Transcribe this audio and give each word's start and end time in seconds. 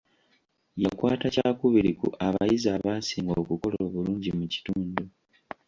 Yakwata 0.83 1.25
kyakubiri 1.33 1.91
ku 1.99 2.07
abayizi 2.27 2.67
abaasinga 2.75 3.33
okukola 3.41 3.75
obulungi 3.85 4.29
mu 4.37 4.45
kitundu. 4.53 5.03